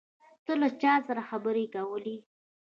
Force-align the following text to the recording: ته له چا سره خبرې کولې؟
ته 0.45 0.53
له 0.61 0.69
چا 0.81 0.93
سره 1.07 1.21
خبرې 1.29 1.65
کولې؟ 1.75 2.17